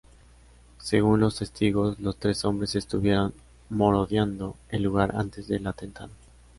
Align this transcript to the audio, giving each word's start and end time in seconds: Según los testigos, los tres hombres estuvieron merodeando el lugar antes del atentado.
Según 0.79 1.19
los 1.19 1.35
testigos, 1.35 1.99
los 1.99 2.17
tres 2.17 2.43
hombres 2.43 2.73
estuvieron 2.73 3.35
merodeando 3.69 4.55
el 4.69 4.81
lugar 4.81 5.15
antes 5.15 5.47
del 5.47 5.67
atentado. 5.67 6.09